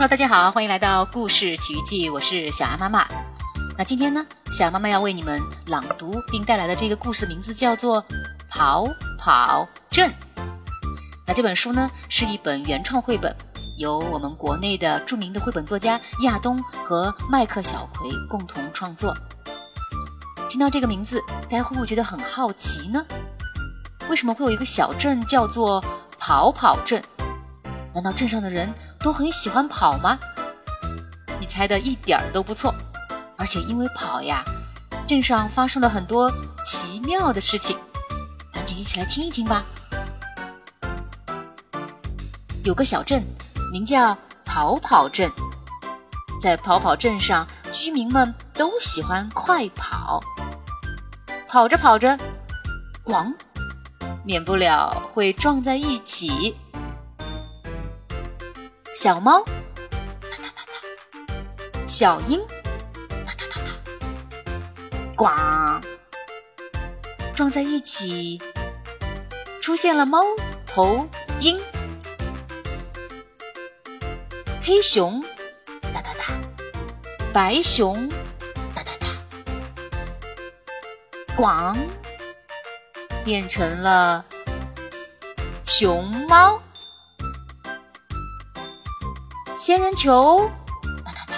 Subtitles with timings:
[0.00, 3.06] Hello，大家好，欢迎来到故事奇遇记，我是小安妈妈。
[3.76, 8.02] 那今天呢，小安妈妈要为你们朗读并带来的这个故事名字叫做
[8.48, 10.10] 《跑跑镇》。
[11.26, 13.36] 那这本书呢，是一本原创绘本，
[13.76, 19.14] 由我们国内的著名的绘本作家亚东和麦克小葵共同创作。
[20.48, 23.04] 听到这个名字，大家会不会觉得很好奇呢？
[24.08, 25.84] 为什么会有一个小镇叫做
[26.18, 27.02] 跑跑镇？
[27.92, 28.72] 难道镇上的人
[29.02, 30.18] 都很喜欢跑吗？
[31.40, 32.74] 你猜的一点儿都不错，
[33.36, 34.44] 而且因为跑呀，
[35.06, 36.30] 镇上发生了很多
[36.64, 37.76] 奇妙的事情，
[38.52, 39.64] 赶紧一起来听一听吧。
[42.62, 43.24] 有个小镇，
[43.72, 45.30] 名叫跑跑镇，
[46.42, 50.20] 在跑跑镇上，居民们都喜欢快跑，
[51.48, 52.18] 跑着跑着，
[53.02, 53.34] 咣，
[54.22, 56.54] 免不了会撞在一起。
[59.02, 62.38] 小猫，哒哒哒哒；小鹰，
[63.24, 63.70] 哒哒哒哒；
[65.16, 65.24] 呱，
[67.34, 68.42] 撞在一起，
[69.58, 70.22] 出现了猫
[70.66, 71.08] 头
[71.40, 71.58] 鹰。
[74.60, 75.24] 黑熊，
[75.94, 76.34] 哒哒哒；
[77.32, 78.06] 白熊，
[78.74, 79.06] 哒哒哒；
[81.38, 81.78] 咣，
[83.24, 84.26] 变成了
[85.64, 86.60] 熊猫。
[89.62, 90.50] 仙人球，
[91.04, 91.34] 哒哒哒；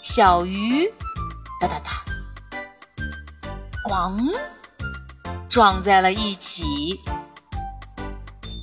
[0.00, 0.90] 小鱼，
[1.60, 1.90] 哒哒哒；
[3.86, 4.34] 咣，
[5.46, 6.98] 撞在了一起。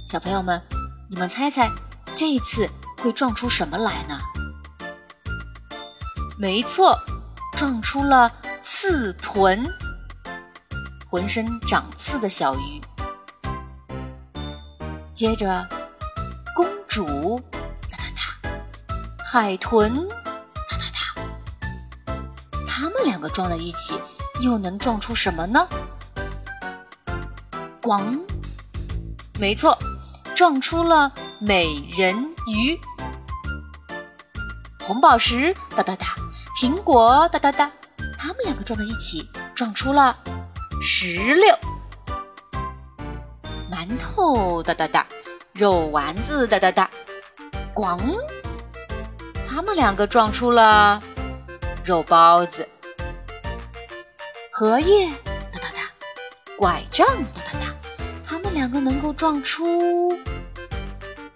[0.08, 0.60] 小朋友们，
[1.08, 1.70] 你们猜猜，
[2.16, 2.68] 这一次
[3.00, 4.20] 会撞出什么来呢？
[6.40, 7.00] 没错，
[7.56, 8.32] 撞出了
[8.64, 9.72] 刺豚，
[11.08, 12.82] 浑身长刺的小鱼。
[15.14, 15.70] 接着，
[16.56, 17.40] 公主。
[19.40, 22.18] 海豚，哒哒哒，
[22.68, 23.94] 他们两个撞在一起，
[24.42, 25.68] 又能撞出什么呢？
[27.80, 28.20] 咣，
[29.40, 29.78] 没错，
[30.34, 32.80] 撞出了美人鱼。
[34.84, 36.08] 红宝石，哒哒哒，
[36.60, 37.72] 苹果，哒哒哒，
[38.18, 40.18] 他们两个撞在一起，撞出了
[40.82, 41.56] 石榴。
[43.72, 45.06] 馒头，哒哒哒，
[45.54, 46.90] 肉丸子，哒哒哒，
[47.76, 48.00] 咣。
[49.58, 51.02] 他们两个撞出了
[51.84, 52.70] 肉包子，
[54.52, 55.10] 荷叶
[55.52, 55.82] 哒哒哒，
[56.56, 57.76] 拐杖哒哒哒，
[58.24, 60.16] 他们两个能够撞出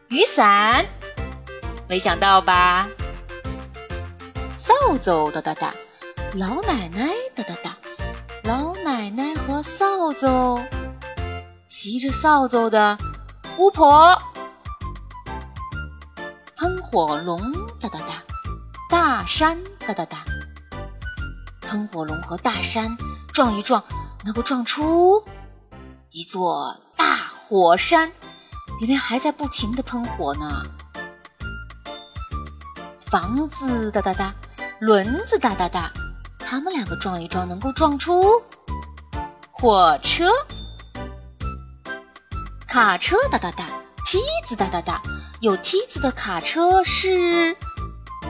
[0.09, 0.85] 雨伞，
[1.87, 2.87] 没想到吧？
[4.53, 5.73] 扫帚哒哒哒，
[6.35, 7.75] 老奶奶哒哒哒，
[8.43, 10.63] 老奶奶和扫帚，
[11.67, 12.95] 骑着扫帚的
[13.57, 14.15] 巫婆，
[16.55, 17.60] 喷火龙。
[17.81, 18.23] 哒哒哒，
[18.89, 20.23] 大山哒哒哒，
[21.61, 22.95] 喷火龙和大山
[23.33, 23.83] 撞一撞，
[24.23, 25.25] 能够撞出
[26.11, 28.11] 一座大火山，
[28.79, 30.63] 里面还在不停的喷火呢。
[33.09, 34.35] 房子哒哒哒，
[34.79, 35.91] 轮子哒哒哒，
[36.37, 38.43] 他们两个撞一撞，能够撞出
[39.49, 40.29] 火车、
[42.67, 43.65] 卡车哒哒哒，
[44.05, 45.01] 梯子哒哒哒，
[45.39, 47.57] 有梯子的卡车是。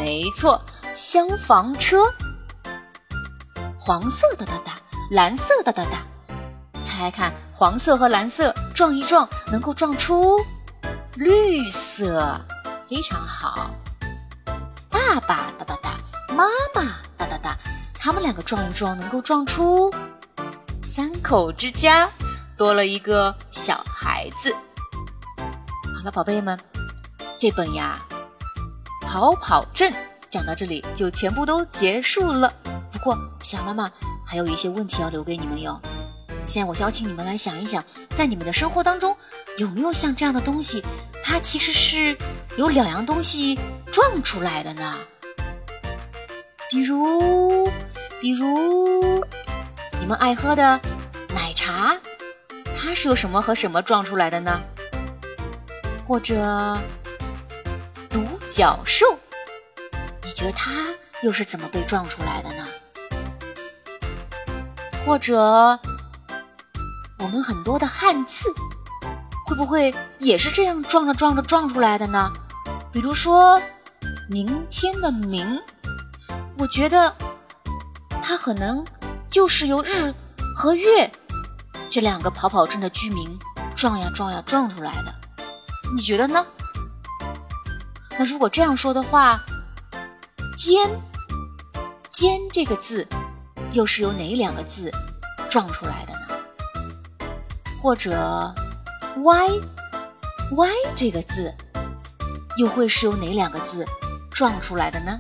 [0.03, 0.59] 没错，
[0.95, 2.12] 消防车，
[3.79, 4.72] 黄色哒哒哒，
[5.12, 6.00] 蓝色哒哒哒，
[6.84, 10.39] 猜看黄色和蓝色撞一撞，能够撞出
[11.13, 12.41] 绿色，
[12.89, 13.69] 非常好。
[14.89, 15.91] 爸爸哒哒哒，
[16.29, 16.81] 妈妈
[17.16, 17.56] 哒哒哒，
[17.94, 19.94] 他们两个撞一撞，能够撞出
[20.88, 22.09] 三口之家，
[22.57, 24.51] 多了一个小孩子。
[25.38, 26.59] 好了，宝贝们，
[27.38, 28.03] 这本呀。
[29.12, 29.94] 跑跑镇
[30.30, 32.50] 讲到这里就全部都结束了。
[32.94, 33.92] 不过小妈妈
[34.26, 35.78] 还有一些问题要留给你们哟。
[36.46, 37.84] 现在我邀请你们来想一想，
[38.16, 39.14] 在你们的生活当中
[39.58, 40.82] 有没有像这样的东西，
[41.22, 42.18] 它其实是
[42.56, 43.60] 有两样东西
[43.92, 44.96] 撞出来的呢？
[46.69, 47.69] 比如，
[48.22, 49.25] 比如
[50.00, 50.80] 你们爱喝的
[51.36, 51.98] 奶茶，
[52.78, 54.62] 它是由什么和什么撞出来的呢？
[56.07, 56.80] 或者？
[58.51, 59.06] 角兽，
[60.25, 60.69] 你觉得它
[61.24, 62.68] 又是怎么被撞出来的呢？
[65.06, 65.39] 或者
[67.18, 68.53] 我们很多的汉字，
[69.48, 72.30] 会不会也是这样撞着撞着撞出来的呢？
[72.92, 73.62] 比如说
[74.30, 75.57] 明天的明，
[76.57, 77.15] 我觉得
[78.21, 78.86] 它可能
[79.30, 80.13] 就是由日
[80.57, 81.09] 和月
[81.89, 83.39] 这两个跑跑镇的居民
[83.77, 85.15] 撞呀撞呀撞出来的，
[85.95, 86.45] 你觉得呢？
[88.21, 89.44] 那如果这样说的话，
[90.56, 90.88] 尖
[92.12, 93.07] 尖这个字
[93.71, 94.91] 又是由哪两个字
[95.50, 97.25] 撞出来的呢？
[97.81, 98.53] 或者
[99.23, 99.50] 歪
[100.51, 101.51] 歪这个字
[102.57, 103.83] 又会是由哪两个字
[104.29, 105.19] 撞出来的呢？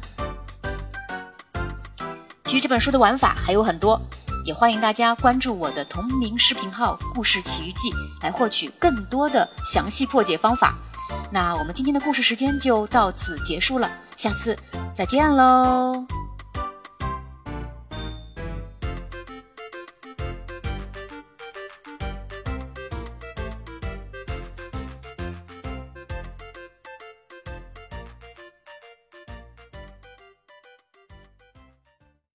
[2.43, 3.99] 其实这本书的玩法还有很多，
[4.45, 10.77] 也欢迎大家关注我的同名视频号“故事奇遇记”来获取更多的详细破解方法。
[11.31, 14.57] 那我们今天的故事时间就到此结束了，下次
[14.93, 16.05] 再见喽。